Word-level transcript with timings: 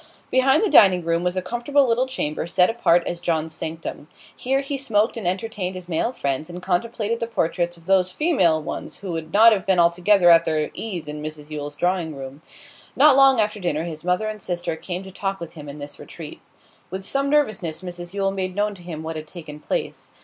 Behind 0.31 0.63
the 0.63 0.69
dining 0.71 1.03
room 1.05 1.23
was 1.23 1.37
a 1.37 1.43
comfortable 1.43 1.87
little 1.87 2.07
chamber 2.07 2.47
set 2.47 2.71
apart 2.71 3.05
as 3.05 3.19
John's 3.19 3.53
sanctum; 3.53 4.07
here 4.35 4.61
he 4.61 4.75
smoked 4.75 5.15
and 5.15 5.27
entertained 5.27 5.75
his 5.75 5.87
male 5.87 6.11
friends, 6.11 6.49
and 6.49 6.59
contemplated 6.59 7.19
the 7.19 7.27
portraits 7.27 7.77
of 7.77 7.85
those 7.85 8.11
female 8.11 8.59
ones 8.59 8.95
who 8.95 9.11
would 9.11 9.31
not 9.31 9.53
have 9.53 9.63
been 9.63 9.77
altogether 9.77 10.31
at 10.31 10.43
their 10.43 10.71
ease 10.73 11.07
in 11.07 11.21
Mrs 11.21 11.51
Yule's 11.51 11.75
drawing 11.75 12.15
room. 12.15 12.41
Not 12.95 13.15
long 13.15 13.39
after 13.39 13.59
dinner 13.59 13.83
his 13.83 14.03
mother 14.03 14.27
and 14.27 14.41
sister 14.41 14.75
came 14.75 15.03
to 15.03 15.11
talk 15.11 15.39
with 15.39 15.53
him 15.53 15.69
in 15.69 15.77
this 15.77 15.99
retreat. 15.99 16.41
With 16.89 17.05
some 17.05 17.29
nervousness 17.29 17.83
Mrs 17.83 18.11
Yule 18.11 18.31
made 18.31 18.55
known 18.55 18.73
to 18.73 18.81
him 18.81 19.03
what 19.03 19.17
had 19.17 19.27
taken 19.27 19.59
place. 19.59 20.09